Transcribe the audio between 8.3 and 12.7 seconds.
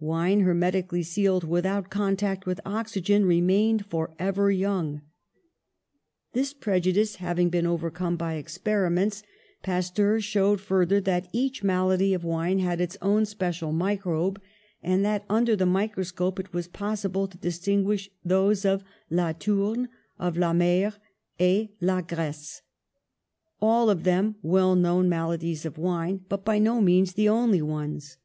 experiments, Pasteur showed further that each malady of wine